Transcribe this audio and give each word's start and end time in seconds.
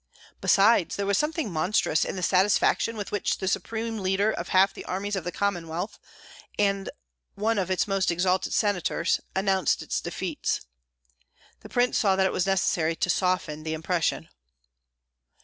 Besides, 0.41 0.95
there 0.95 1.05
was 1.05 1.19
something 1.19 1.51
monstrous 1.51 2.03
in 2.05 2.15
the 2.15 2.23
satisfaction 2.23 2.97
with 2.97 3.11
which 3.11 3.37
the 3.37 3.47
supreme 3.47 3.99
leader 3.99 4.31
of 4.31 4.47
half 4.47 4.73
the 4.73 4.83
armies 4.85 5.15
of 5.15 5.23
the 5.23 5.31
Commonwealth, 5.31 5.99
and 6.57 6.89
one 7.35 7.59
of 7.59 7.69
its 7.69 7.87
most 7.87 8.09
exalted 8.09 8.51
senators, 8.51 9.21
announced 9.35 9.83
its 9.83 10.01
defeats. 10.01 10.61
The 11.59 11.69
prince 11.69 11.99
saw 11.99 12.15
that 12.15 12.25
it 12.25 12.33
was 12.33 12.47
necessary 12.47 12.95
to 12.95 13.11
soften 13.11 13.61
the 13.61 13.75
impression. 13.75 14.29